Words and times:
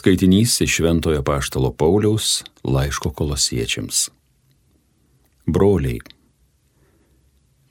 Skaitinys 0.00 0.60
iš 0.60 0.74
Šventojo 0.78 1.22
Paštalo 1.22 1.74
Pauliaus 1.76 2.44
laiško 2.64 3.10
kolosiečiams. 3.12 4.08
Broliai, 5.44 5.98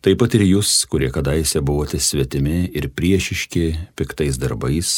taip 0.05 0.19
pat 0.21 0.35
ir 0.37 0.43
jūs, 0.45 0.75
kurie 0.85 1.09
kadaise 1.09 1.63
buvote 1.65 1.97
svetimi 1.97 2.67
ir 2.69 2.91
priešiški 2.93 3.63
piktais 3.97 4.37
darbais, 4.37 4.91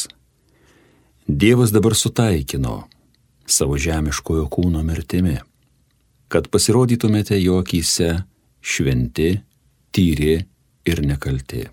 Dievas 1.26 1.72
dabar 1.72 1.96
sutaikino 1.96 2.82
savo 3.48 3.80
žemiškojo 3.80 4.44
kūno 4.52 4.84
mirtimi, 4.84 5.38
kad 6.28 6.52
pasirodytumėte 6.52 7.40
jo 7.40 7.62
akise 7.64 8.26
šventi, 8.60 9.38
tyri 9.88 10.34
ir 10.84 11.06
nekalti. 11.08 11.64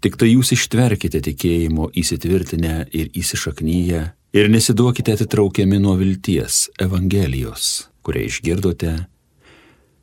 Tik 0.00 0.14
tai 0.16 0.30
jūs 0.30 0.54
ištverkite 0.54 1.20
tikėjimo 1.26 1.90
įsitvirtinę 2.00 2.86
ir 2.96 3.10
įsišaknyję 3.20 3.98
ir 4.32 4.46
nesiduokite 4.48 5.12
atitraukiami 5.12 5.76
nuo 5.76 5.92
vilties 6.00 6.70
Evangelijos, 6.80 7.90
kurią 8.00 8.22
išgirdote, 8.30 8.94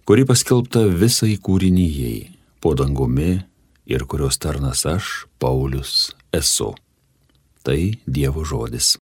kuri 0.06 0.26
paskelbta 0.30 0.84
visai 1.02 1.40
kūrinyjei 1.42 2.28
po 2.62 2.76
dangumi 2.78 3.40
ir 3.90 4.06
kurios 4.06 4.38
tarnas 4.38 4.86
aš, 4.86 5.26
Paulius, 5.42 6.14
esu. 6.30 6.76
Tai 7.66 7.80
Dievo 8.06 8.46
žodis. 8.46 9.00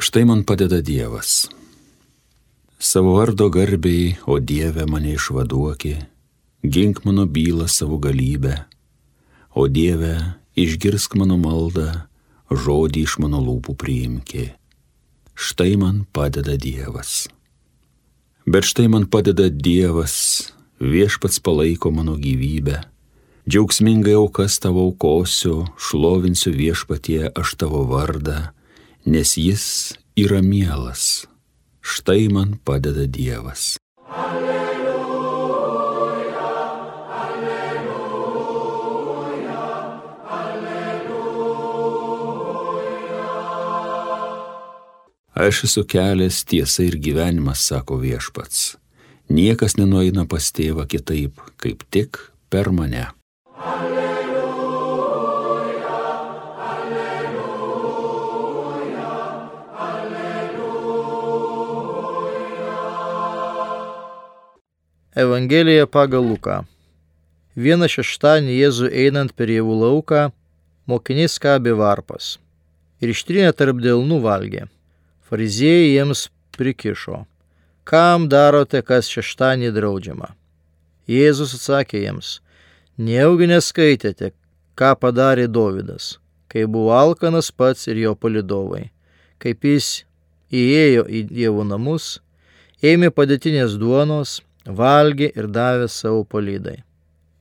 Štai 0.00 0.24
man 0.24 0.40
padeda 0.48 0.80
Dievas 0.80 1.44
Savo 2.78 3.14
vardo 3.16 3.48
garbiai, 3.48 4.16
o 4.26 4.36
Dieve 4.38 4.84
mane 4.86 5.14
išvaduoki, 5.16 5.94
gink 6.62 7.04
mano 7.08 7.24
bylą 7.24 7.68
savo 7.72 7.96
galybę, 7.96 8.52
o 9.56 9.64
Dieve 9.68 10.36
išgirsk 10.52 11.16
mano 11.16 11.38
maldą, 11.40 12.04
žodį 12.52 13.06
iš 13.08 13.14
mano 13.24 13.40
lūpų 13.40 13.74
priimki. 13.80 14.50
Štai 15.32 15.72
man 15.80 16.04
padeda 16.12 16.58
Dievas. 16.60 17.30
Bet 18.44 18.68
štai 18.68 18.90
man 18.92 19.08
padeda 19.08 19.48
Dievas, 19.48 20.52
viešpats 20.76 21.40
palaiko 21.40 21.88
mano 21.88 22.18
gyvybę. 22.20 22.82
Džiaugsmingai 23.48 24.18
aukas 24.20 24.58
tavo 24.60 24.84
aukosiu, 24.90 25.64
šlovinsiu 25.80 26.52
viešpatie 26.52 27.32
aš 27.32 27.56
tavo 27.56 27.86
vardą, 27.88 28.52
nes 29.08 29.32
jis 29.40 29.96
yra 30.12 30.42
mielas 30.44 31.24
Štai 31.86 32.28
man 32.28 32.58
padeda 32.64 33.06
Dievas. 33.06 33.78
Alleluja, 34.10 34.88
alleluja, 37.22 38.42
alleluja. 40.40 41.56
Aš 45.34 45.64
esu 45.68 45.84
kelias, 45.86 46.42
tiesa 46.44 46.82
ir 46.82 46.98
gyvenimas, 46.98 47.62
sako 47.70 48.02
viešpats. 48.02 48.74
Niekas 49.30 49.78
nenueina 49.78 50.26
pas 50.26 50.50
tėvą 50.50 50.90
kitaip, 50.90 51.38
kaip 51.62 51.86
tik 51.94 52.18
per 52.50 52.74
mane. 52.74 53.15
Evangelija 65.16 65.86
pagal 65.88 66.26
Luką. 66.28 66.58
Vieną 67.56 67.86
šeštadienį 67.88 68.52
Jėzų 68.52 68.88
einant 68.92 69.32
per 69.32 69.48
javų 69.48 69.76
lauką, 69.80 70.24
mokinys 70.84 71.38
kabė 71.40 71.72
varpas 71.78 72.34
ir 73.00 73.14
ištrinę 73.14 73.54
tarp 73.56 73.80
dėlnų 73.80 74.18
valgė. 74.20 74.66
Fariziejai 75.24 75.86
jiems 75.94 76.26
prikišo. 76.58 77.22
Kam 77.88 78.26
darote, 78.28 78.82
kas 78.84 79.08
šeštadienį 79.08 79.70
draudžiama? 79.78 80.34
Jėzus 81.08 81.54
atsakė 81.56 82.02
jiems, 82.02 82.42
nejaugi 83.00 83.48
neskaitėte, 83.48 84.34
ką 84.76 84.90
padarė 85.00 85.46
Dovydas, 85.48 86.18
kai 86.52 86.66
buvo 86.68 86.92
alkanas 86.92 87.48
pats 87.48 87.88
ir 87.88 88.02
jo 88.04 88.12
palidovai, 88.20 88.90
kaip 89.40 89.64
jis 89.64 90.04
įėjo 90.52 91.08
į 91.08 91.24
dievų 91.32 91.64
namus, 91.72 92.18
ėmė 92.84 93.08
padėtinės 93.16 93.80
duonos, 93.80 94.42
valgė 94.66 95.30
ir 95.34 95.48
davė 95.48 95.88
savo 95.88 96.24
palydai. 96.24 96.82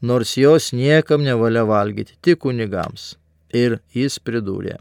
Nors 0.02 0.36
jos 0.38 0.72
niekam 0.74 1.24
nevalia 1.26 1.66
valgyti, 1.66 2.18
tik 2.22 2.44
kunigams. 2.46 3.16
Ir 3.54 3.80
jis 3.96 4.20
pridūrė, 4.20 4.78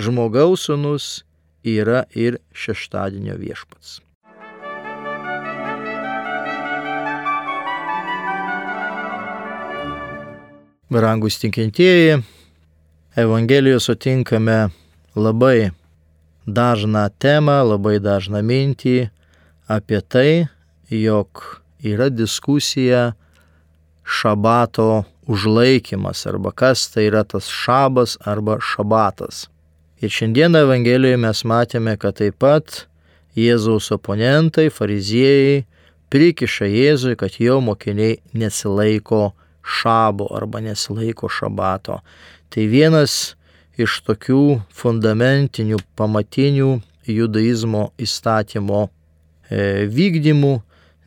žmogaus 0.00 0.66
sunus 0.66 1.24
yra 1.62 2.06
ir 2.14 2.40
šeštadienio 2.54 3.36
viešpats. 3.38 4.00
Brangus 10.90 11.38
tinkintieji, 11.42 12.22
Evangelijoje 13.16 13.80
sutinkame 13.80 14.68
labai 15.16 15.70
dažną 16.46 17.08
temą, 17.18 17.62
labai 17.64 17.96
dažną 17.98 18.42
mintį 18.44 19.08
apie 19.72 20.00
tai, 20.04 20.46
jog 20.92 21.42
yra 21.92 22.08
diskusija 22.10 23.12
šabato 24.06 25.04
užlaikimas 25.26 26.26
arba 26.26 26.50
kas 26.50 26.90
tai 26.90 27.08
yra 27.10 27.24
tas 27.24 27.48
šabas 27.50 28.16
arba 28.24 28.58
šabatas. 28.62 29.46
Ir 30.00 30.12
šiandieną 30.12 30.60
Evangelijoje 30.66 31.16
mes 31.16 31.40
matėme, 31.48 31.96
kad 31.96 32.18
taip 32.20 32.36
pat 32.38 32.84
Jėzaus 33.36 33.88
oponentai, 33.92 34.68
fariziejai 34.72 35.64
prikiša 36.12 36.68
Jėzui, 36.68 37.16
kad 37.16 37.38
jo 37.40 37.58
mokiniai 37.64 38.18
nesilaiko 38.36 39.32
šabo 39.66 40.28
arba 40.36 40.60
nesilaiko 40.64 41.28
šabato. 41.32 42.00
Tai 42.52 42.66
vienas 42.70 43.34
iš 43.76 44.00
tokių 44.06 44.60
fundamentinių, 44.72 45.80
pamatinių 45.98 46.70
judaizmo 47.12 47.90
įstatymo 48.00 48.86
e, 48.86 49.86
vykdymų, 49.92 50.54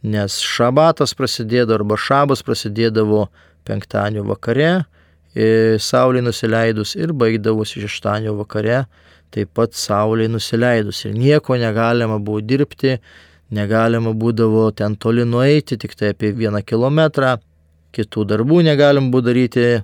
nes 0.03 0.39
šabatas 0.45 1.13
prasidėdavo 1.17 1.81
arba 1.81 1.97
šabas 1.99 2.43
prasidėdavo 2.45 3.27
penktadienio 3.67 4.23
vakare, 4.27 4.85
e, 5.35 5.77
saulė 5.79 6.23
nusileidus 6.23 6.95
ir 6.95 7.13
baigdavosi 7.13 7.83
šeštadienio 7.83 8.37
vakare, 8.39 8.85
taip 9.33 9.51
pat 9.53 9.75
saulė 9.77 10.29
nusileidus 10.31 11.03
ir 11.05 11.13
nieko 11.17 11.57
negalima 11.59 12.19
buvo 12.19 12.41
dirbti, 12.41 12.97
negalima 13.51 14.13
būdavo 14.13 14.69
ten 14.75 14.95
toli 14.95 15.25
nueiti, 15.25 15.77
tik 15.77 15.95
tai 15.97 16.13
apie 16.13 16.31
vieną 16.37 16.63
kilometrą, 16.65 17.37
kitų 17.93 18.25
darbų 18.29 18.63
negalim 18.65 19.11
buvo 19.11 19.29
daryti. 19.29 19.81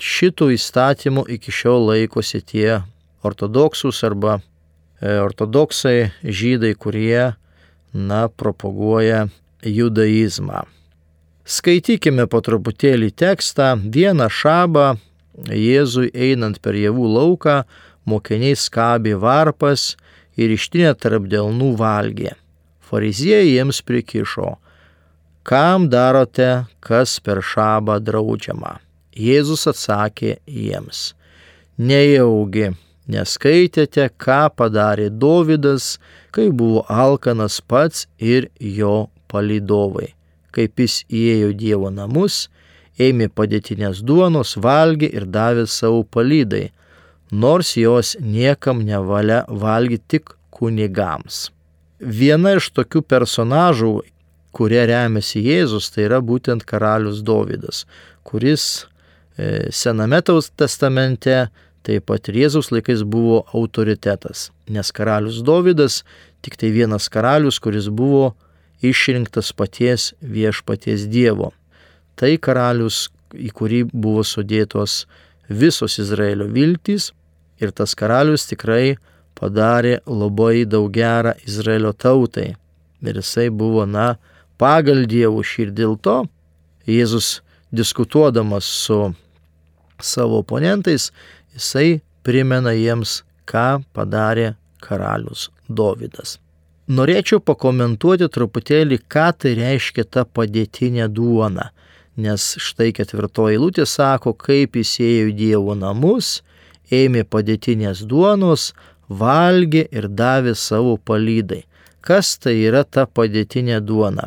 Šitų 0.00 0.54
įstatymų 0.54 1.26
iki 1.36 1.52
šiol 1.52 1.90
laikosi 1.90 2.38
tie 2.40 2.78
ortodoksus 3.26 3.98
arba 4.08 4.38
e, 4.38 5.12
ortodoksai 5.20 6.08
žydai, 6.24 6.72
kurie, 6.72 7.34
na, 7.92 8.22
propaguoja 8.32 9.26
judaizmą. 9.64 10.64
Skaitykime 11.44 12.26
po 12.30 12.40
truputėlį 12.44 13.10
tekstą. 13.16 13.74
Vieną 13.90 14.28
šabą 14.30 14.94
Jėzui 15.48 16.10
einant 16.12 16.60
per 16.60 16.76
javų 16.76 17.06
lauką, 17.14 17.62
mokiniai 18.04 18.56
skabė 18.58 19.14
varpas 19.20 19.94
ir 20.36 20.52
ištinę 20.52 20.92
tarp 21.00 21.28
delnų 21.30 21.72
valgė. 21.80 22.34
Fariziejai 22.90 23.54
jiems 23.54 23.80
prikišo, 23.86 24.56
kam 25.46 25.88
darote, 25.88 26.66
kas 26.80 27.18
per 27.22 27.40
šabą 27.40 28.00
draudžiama. 28.02 28.78
Jėzus 29.16 29.66
atsakė 29.70 30.38
jiems, 30.46 31.14
nejaugi 31.78 32.70
neskaitėte, 33.10 34.08
ką 34.18 34.42
padarė 34.54 35.08
Dovydas, 35.10 35.98
kai 36.34 36.50
buvo 36.50 36.84
alkanas 36.88 37.60
pats 37.60 38.06
ir 38.18 38.48
jo 38.60 39.08
palydovai. 39.30 40.10
Kaip 40.50 40.82
jis 40.82 41.04
įėjo 41.06 41.52
Dievo 41.54 41.90
namus, 41.94 42.48
ėmė 42.98 43.30
padėtinės 43.30 44.02
duonos, 44.06 44.56
valgė 44.58 45.08
ir 45.14 45.26
davė 45.30 45.66
savo 45.70 46.02
palydai, 46.02 46.70
nors 47.30 47.76
jos 47.78 48.16
niekam 48.20 48.82
nevalia 48.86 49.44
valgyti 49.48 50.16
tik 50.16 50.34
kunigams. 50.50 51.48
Viena 52.00 52.56
iš 52.58 52.70
tokių 52.74 53.02
personažų, 53.06 53.92
kurie 54.56 54.82
remiasi 54.88 55.42
Jėzus, 55.44 55.90
tai 55.94 56.08
yra 56.08 56.20
būtent 56.24 56.64
karalius 56.66 57.20
Dovydas, 57.22 57.84
kuris 58.26 58.86
e, 59.36 59.68
Sename 59.70 60.20
testamente 60.24 61.44
taip 61.86 62.06
pat 62.10 62.28
ir 62.28 62.42
Jėzaus 62.42 62.70
laikais 62.74 63.04
buvo 63.06 63.44
autoritetas, 63.56 64.50
nes 64.68 64.90
karalius 64.92 65.40
Dovydas 65.44 66.02
tik 66.44 66.56
tai 66.60 66.72
vienas 66.74 67.08
karalius, 67.12 67.60
kuris 67.62 67.88
buvo 67.88 68.34
išrinktas 68.82 69.52
paties 69.52 70.12
viešpaties 70.20 71.06
Dievo. 71.10 71.52
Tai 72.16 72.32
karalius, 72.42 73.08
į 73.34 73.50
kurį 73.54 73.84
buvo 73.92 74.24
sudėtos 74.26 75.04
visos 75.48 75.98
Izraelio 76.02 76.48
viltys 76.50 77.10
ir 77.60 77.72
tas 77.76 77.94
karalius 77.94 78.48
tikrai 78.50 78.96
padarė 79.38 80.00
labai 80.06 80.66
daug 80.68 80.90
gerą 80.92 81.36
Izraelio 81.46 81.92
tautai. 81.92 82.54
Ir 83.00 83.16
jisai 83.16 83.48
buvo, 83.48 83.86
na, 83.88 84.18
pagal 84.60 85.06
Dievo 85.08 85.40
širdį 85.40 85.76
dėl 85.80 85.96
to 86.04 86.18
Jėzus 86.90 87.40
diskutuodamas 87.72 88.64
su 88.64 89.12
savo 90.00 90.40
oponentais, 90.42 91.10
jisai 91.54 92.00
primena 92.26 92.74
jiems, 92.76 93.20
ką 93.46 93.82
padarė 93.94 94.54
karalius 94.82 95.48
Dovydas. 95.68 96.38
Norėčiau 96.90 97.38
pakomentuoti 97.38 98.26
truputėlį, 98.34 98.96
ką 99.06 99.28
tai 99.38 99.54
reiškia 99.54 100.04
ta 100.10 100.24
padėtinė 100.26 101.06
duona, 101.06 101.68
nes 102.18 102.46
štai 102.58 102.90
ketvirtoji 102.96 103.58
eilutė 103.58 103.86
sako, 103.86 104.32
kaip 104.34 104.74
jis 104.80 104.96
ėjo 105.06 105.28
į 105.30 105.36
Dievo 105.38 105.76
namus, 105.78 106.40
ėmė 106.90 107.22
padėtinės 107.30 108.02
duonos, 108.10 108.72
valgė 109.22 109.84
ir 109.90 110.08
davė 110.08 110.56
savo 110.58 110.96
palydai. 110.98 111.62
Kas 112.00 112.34
tai 112.42 112.56
yra 112.66 112.82
ta 112.82 113.06
padėtinė 113.06 113.78
duona? 113.86 114.26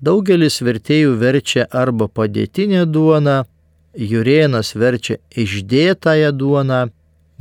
Daugelis 0.00 0.60
vertėjų 0.64 1.16
verčia 1.20 1.66
arba 1.68 2.08
padėtinė 2.08 2.86
duona, 2.88 3.42
Jurėnas 3.92 4.76
verčia 4.78 5.16
išdėtąją 5.34 6.30
duoną, 6.32 6.84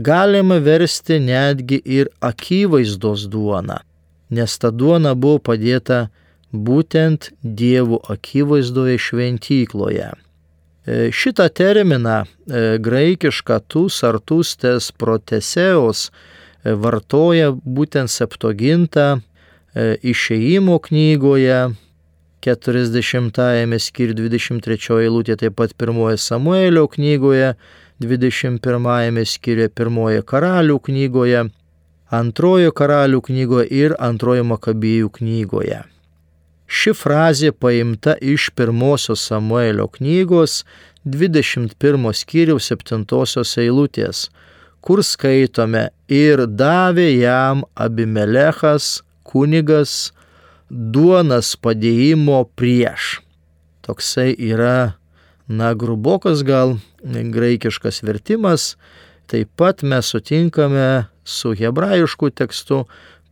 galima 0.01 0.57
versti 0.59 1.19
netgi 1.21 1.77
ir 1.85 2.09
akivaizdos 2.25 3.27
duoną, 3.29 3.77
nes 4.29 4.57
ta 4.61 4.71
duona 4.71 5.15
buvo 5.15 5.39
padėta 5.51 6.07
būtent 6.53 7.29
Dievo 7.43 7.99
akivaizdoje 8.09 8.97
šventykloje. 8.97 10.09
E, 10.89 11.11
šitą 11.11 11.49
terminą 11.53 12.23
e, 12.23 12.77
graikišką 12.81 13.59
tus 13.67 13.99
ar 14.03 14.17
tustes 14.19 14.89
proteseos 14.91 16.07
e, 16.09 16.73
vartoja 16.73 17.51
būtent 17.53 18.09
septoginta 18.09 19.19
išėjimo 19.79 20.79
knygoje 20.81 21.57
40 22.41 23.75
skyriui 23.85 24.15
23 24.17 24.97
eilutė, 25.03 25.35
taip 25.37 25.55
pat 25.59 25.75
1 25.77 26.17
Samuelio 26.17 26.87
knygoje, 26.89 27.53
21 28.01 29.19
skyriuje 29.29 29.69
1 29.69 30.23
karalių 30.25 30.79
knygoje, 30.87 31.43
2 32.11 32.71
karalių 32.73 33.21
knygoje 33.21 33.67
ir 33.69 33.93
2 33.99 34.43
makabėjų 34.49 35.09
knygoje. 35.19 35.83
Ši 36.69 36.93
frazė 36.93 37.51
paimta 37.53 38.15
iš 38.21 38.49
1 38.53 39.15
Samuelio 39.17 39.87
knygos 39.87 40.63
21 41.05 42.13
skyriaus 42.13 42.69
7 42.69 43.05
eilutės, 43.63 44.29
kur 44.81 45.01
skaitome 45.03 45.89
ir 46.07 46.45
davė 46.45 47.09
jam 47.19 47.63
Abimelechas, 47.75 49.01
kunigas, 49.23 50.13
duonas 50.69 51.55
padėjimo 51.57 52.43
prieš. 52.55 53.19
Toksai 53.81 54.33
yra, 54.37 54.95
na, 55.47 55.73
grubokas 55.73 56.43
gal 56.45 56.77
graikiškas 57.03 58.03
vertimas. 58.05 58.75
Taip 59.29 59.49
pat 59.57 59.81
mes 59.81 60.05
sutinkame 60.09 61.05
su 61.29 61.53
hebrajišku 61.55 62.29
tekstu, 62.29 62.83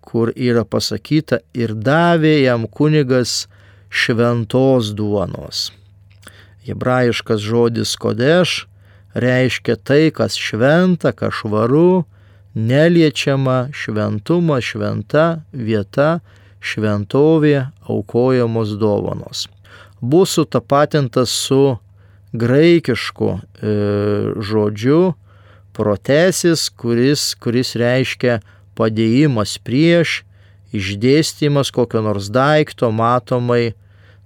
kur 0.02 0.32
yra 0.36 0.64
pasakyta 0.64 1.42
ir 1.54 1.74
davė 1.76 2.38
jam 2.46 2.68
kunigas 2.68 3.48
šventos 3.90 4.94
duonos. 4.96 5.72
Hebrajiškas 6.68 7.44
žodis 7.44 7.96
kodeš 8.00 8.66
reiškia 9.18 9.76
tai, 9.84 10.12
kas 10.14 10.38
šventa, 10.38 11.12
kas 11.12 11.42
švaru, 11.42 12.06
neliečiama, 12.54 13.70
šventuma, 13.74 14.60
šventa 14.62 15.28
vieta, 15.52 16.20
šventovė 16.62 17.68
aukojamos 17.88 18.74
dovanos. 18.82 19.48
Bus 20.02 20.36
sutapatintas 20.38 21.34
su 21.34 21.78
graikišku 22.34 23.30
e, 23.38 23.40
žodžiu 24.44 25.14
protesis, 25.78 26.68
kuris, 26.74 27.34
kuris 27.42 27.76
reiškia 27.80 28.40
padėjimas 28.78 29.58
prieš, 29.62 30.24
išdėstymas 30.76 31.72
kokio 31.74 32.02
nors 32.06 32.32
daikto, 32.34 32.90
matomai 32.92 33.76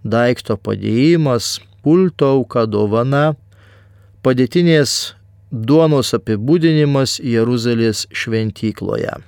daikto 0.03 0.57
padėjimas, 0.57 1.59
pulto 1.83 2.31
auka 2.37 2.65
dovana, 2.69 3.33
padėtinės 4.25 5.13
duonos 5.51 6.13
apibūdinimas 6.17 7.19
Jeruzalės 7.19 8.05
šventykloje. 8.15 9.19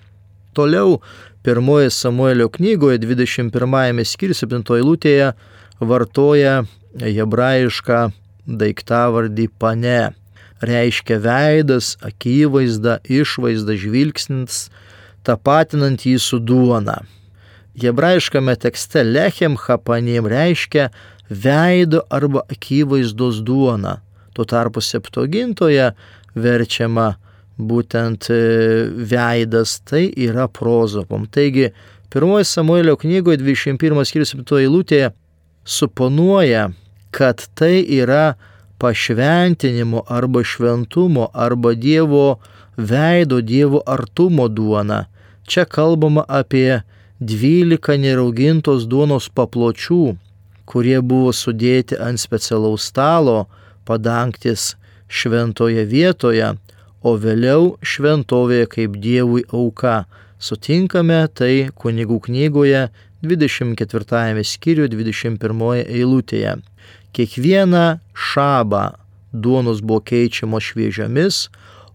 Toliau 0.54 1.00
pirmoje 1.44 1.92
Samuelio 1.92 2.48
knygoje 2.54 3.02
21 3.04 4.04
skyriui 4.08 4.38
7 4.38 4.64
eilutėje 4.78 5.31
vartoja 5.84 6.62
hebrajišką 7.02 8.04
daiktavardį 8.48 9.50
pane. 9.60 10.23
Reiškia 10.63 11.18
veidas, 11.19 11.98
akivaizda, 12.06 13.00
išvaizda, 13.04 13.75
žvilgsnis, 13.80 14.68
tapatinant 15.27 16.06
jį 16.07 16.15
su 16.24 16.39
duona. 16.39 17.01
Hebrajiškame 17.80 18.56
tekste 18.62 19.04
lechem 19.04 19.57
hapanim 19.60 20.27
reiškia 20.30 20.89
veido 21.30 22.04
arba 22.10 22.45
akivaizdos 22.51 23.42
duona. 23.44 23.98
Tuo 24.33 24.45
tarpu 24.45 24.81
septogintoje 24.81 25.92
verčiama 26.36 27.13
būtent 27.57 28.30
e, 28.33 28.38
veidas, 29.10 29.77
tai 29.86 30.07
yra 30.18 30.48
prozopom. 30.50 31.27
Taigi, 31.30 31.69
pirmoji 32.13 32.48
Samuelio 32.50 32.95
knygoje 32.98 33.42
21 33.42 34.07
skyrius 34.10 34.33
7 34.33 34.63
eilutėje 34.63 35.12
suponuoja, 35.63 36.71
kad 37.13 37.45
tai 37.57 37.83
yra 38.01 38.33
pašventinimo 38.84 40.04
arba 40.18 40.44
šventumo 40.44 41.30
arba 41.46 41.72
Dievo 41.86 42.26
veido, 42.78 43.40
Dievo 43.42 43.80
artumo 43.88 44.48
duona. 44.48 45.06
Čia 45.48 45.64
kalbama 45.66 46.24
apie 46.28 46.82
12 47.20 47.98
neraugintos 48.04 48.84
duonos 48.92 49.30
papločių, 49.32 50.18
kurie 50.68 51.00
buvo 51.00 51.32
sudėti 51.32 51.96
ant 52.08 52.20
specialaus 52.20 52.90
stalo 52.92 53.38
padangtis 53.88 54.74
šventoje 55.08 55.88
vietoje 55.88 56.52
o 57.04 57.16
vėliau 57.20 57.74
šventovėje 57.84 58.68
kaip 58.75 59.00
Dievui 59.04 59.44
auka. 59.52 60.04
Sutinkame 60.44 61.22
tai 61.40 61.70
kunigų 61.80 62.20
knygoje 62.28 62.88
24 63.24 64.44
skyriuje 64.44 64.92
21 64.92 65.84
eilutėje. 65.84 66.58
Kiekvieną 67.13 68.00
šabą 68.13 68.84
duonos 69.34 69.82
buvo 69.82 70.01
keičiamos 70.10 70.63
šviežiomis, 70.63 71.50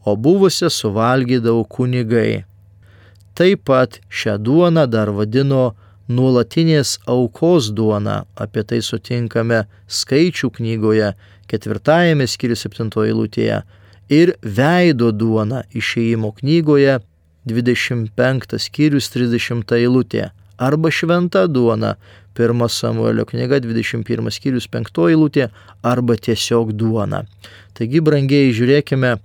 o 0.04 0.16
buvusią 0.16 0.70
suvalgydavo 0.70 1.64
kunigai. 1.64 2.44
Taip 3.34 3.66
pat 3.68 4.00
šią 4.10 4.38
duoną 4.42 4.86
dar 4.90 5.10
vadino 5.14 5.74
nuolatinės 6.08 6.98
aukos 7.06 7.70
duona, 7.76 8.24
apie 8.34 8.64
tai 8.64 8.80
sutinkame 8.82 9.66
skaičių 9.86 10.50
knygoje 10.56 11.12
ketvirtajame 11.48 12.26
skyriuje 12.28 12.62
septintoje 12.62 13.12
eilutėje, 13.12 13.60
ir 14.08 14.34
veido 14.42 15.10
duona 15.12 15.62
išėjimo 15.76 16.32
knygoje 16.40 16.98
25 17.48 18.58
skyrius 18.60 19.08
30 19.14 19.76
eilutė. 19.78 20.30
Arba 20.58 20.90
šventa 20.90 21.46
duona 21.46 21.94
1 22.38 22.68
Samuelio 22.72 23.26
knyga 23.28 23.60
21 23.64 24.32
skyrius 24.34 24.68
5 24.70 25.08
eilutė 25.10 25.48
arba 25.82 26.16
tiesiog 26.16 26.72
duona. 26.72 27.24
Taigi, 27.74 28.02
brangiai, 28.04 28.52
žiūrėkime, 28.56 29.16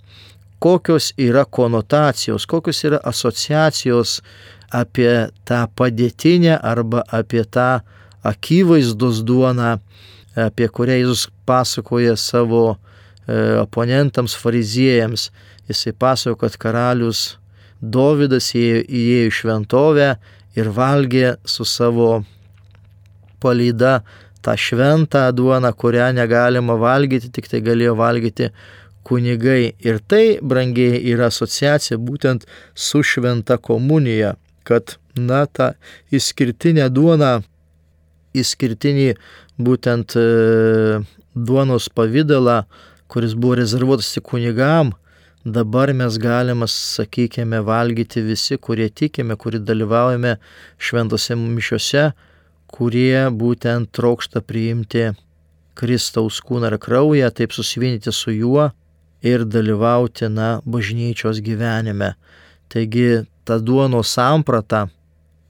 kokios 0.64 1.12
yra 1.20 1.46
konotacijos, 1.46 2.48
kokios 2.50 2.84
yra 2.88 3.02
asociacijos 3.04 4.22
apie 4.74 5.12
tą 5.46 5.66
padėtinę 5.78 6.58
arba 6.58 7.04
apie 7.14 7.44
tą 7.46 7.84
akivaizdos 8.26 9.22
duoną, 9.28 9.78
apie 10.40 10.70
kurią 10.72 11.04
Jėzus 11.04 11.28
pasakoja 11.46 12.16
savo 12.18 12.78
E, 13.28 13.60
oponentams, 13.60 14.36
fariziejams. 14.36 15.32
Jisai 15.68 15.94
pasako, 15.94 16.36
kad 16.44 16.58
karalius 16.60 17.38
Dovydas 17.80 18.50
įėjo 18.56 19.28
į 19.28 19.32
šventovę 19.36 20.10
ir 20.56 20.70
valgė 20.76 21.34
su 21.48 21.66
savo 21.68 22.24
palyda 23.44 24.00
tą 24.44 24.56
šventą 24.60 25.28
duoną, 25.36 25.72
kurią 25.82 26.12
negalima 26.20 26.76
valgyti, 26.80 27.32
tik 27.36 27.48
tai 27.52 27.62
galėjo 27.64 27.96
valgyti 28.00 28.50
kunigai. 29.08 29.74
Ir 29.84 30.00
tai, 30.08 30.40
brangiai, 30.42 31.00
yra 31.14 31.30
asociacija 31.32 32.00
būtent 32.00 32.48
su 32.76 33.04
šventa 33.04 33.58
komunija, 33.58 34.36
kad, 34.68 34.98
na, 35.16 35.46
ta 35.46 35.74
išskirtinė 36.12 36.90
duona, 36.92 37.38
išskirtinį 38.34 39.14
būtent 39.64 40.18
e, 40.18 40.26
duonos 41.36 41.90
pavydalą, 41.94 42.64
kuris 43.12 43.36
buvo 43.38 43.60
rezervuotas 43.60 44.14
tik 44.16 44.26
kunigam, 44.32 44.94
dabar 45.46 45.92
mes 45.94 46.18
galime, 46.18 46.68
sakykime, 46.72 47.60
valgyti 47.68 48.24
visi, 48.26 48.58
kurie 48.58 48.90
tikime, 48.90 49.36
kurie 49.38 49.60
dalyvaujame 49.60 50.38
šventose 50.80 51.38
mišiuose, 51.38 52.12
kurie 52.74 53.30
būtent 53.30 53.92
trokšta 53.94 54.42
priimti 54.42 55.12
Kristaus 55.78 56.40
kūną 56.42 56.72
ir 56.72 56.80
kraują, 56.82 57.30
taip 57.30 57.54
susivienyti 57.54 58.14
su 58.14 58.34
juo 58.34 58.72
ir 59.26 59.46
dalyvauti, 59.46 60.30
na, 60.30 60.60
bažnyčios 60.66 61.42
gyvenime. 61.46 62.14
Taigi 62.70 63.24
ta 63.46 63.60
duono 63.60 64.04
samprata 64.04 64.88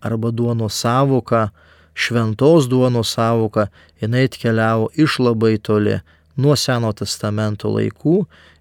arba 0.03 0.31
duono 0.31 0.69
savoka, 0.69 1.49
šventos 1.93 2.67
duono 2.67 3.03
savoka, 3.03 3.67
jinai 4.01 4.25
atkeliavo 4.27 4.89
iš 4.95 5.19
labai 5.19 5.57
toli 5.57 5.99
nuo 6.35 6.55
Seno 6.55 6.91
testamento 6.93 7.71
laikų 7.71 8.17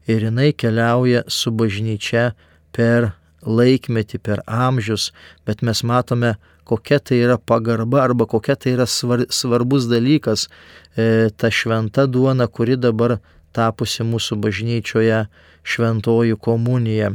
ir 0.07 0.28
jinai 0.28 0.52
keliauja 0.52 1.25
su 1.28 1.50
bažnyčia 1.50 2.33
per 2.73 3.12
laikmetį, 3.42 4.19
per 4.23 4.42
amžius, 4.47 5.11
bet 5.47 5.62
mes 5.66 5.83
matome, 5.83 6.37
kokia 6.64 6.99
tai 6.99 7.21
yra 7.25 7.38
pagarba 7.38 8.02
arba 8.02 8.26
kokia 8.26 8.57
tai 8.57 8.76
yra 8.76 8.87
svar, 8.87 9.26
svarbus 9.28 9.88
dalykas, 9.90 10.49
e, 10.97 11.31
ta 11.37 11.50
šventa 11.50 12.07
duona, 12.07 12.47
kuri 12.47 12.76
dabar 12.76 13.19
tapusi 13.52 14.04
mūsų 14.07 14.38
bažnyčioje 14.42 15.26
šventoji 15.62 16.37
komunija. 16.40 17.12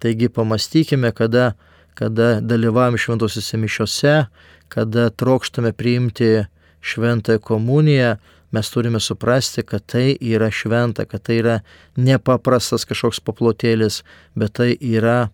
Taigi 0.00 0.30
pamastykime, 0.32 1.12
kada, 1.12 1.52
kada 1.94 2.38
dalyvavom 2.40 2.96
šventosiuose 2.96 3.60
mišiuose, 3.60 4.14
kada 4.72 5.10
trokštame 5.10 5.72
priimti 5.76 6.46
šventąją 6.80 7.42
komuniją, 7.44 8.14
mes 8.50 8.70
turime 8.70 9.00
suprasti, 9.00 9.62
kad 9.62 9.84
tai 9.86 10.16
yra 10.20 10.50
šventa, 10.50 11.04
kad 11.04 11.22
tai 11.22 11.38
yra 11.42 11.58
nepaprastas 11.96 12.86
kažkoks 12.88 13.20
paplotėlis, 13.22 14.00
bet 14.34 14.56
tai 14.58 14.72
yra 14.80 15.30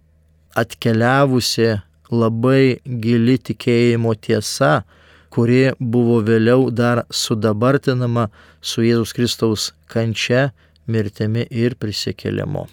atkeliavusi 0.57 1.77
labai 2.11 2.79
gili 2.85 3.37
tikėjimo 3.39 4.15
tiesa, 4.15 4.85
kuri 5.31 5.75
buvo 5.81 6.23
vėliau 6.25 6.71
dar 6.71 7.05
sudabartinama 7.11 8.29
su 8.61 8.87
Jėzus 8.87 9.13
Kristaus 9.17 9.71
kančia, 9.93 10.51
mirtimi 10.87 11.47
ir 11.51 11.77
prisikėlimu. 11.77 12.67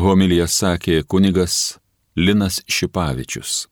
Homilija 0.00 0.46
sakė 0.48 1.02
kunigas 1.04 1.76
Linas 2.16 2.62
Šipavičius. 2.66 3.70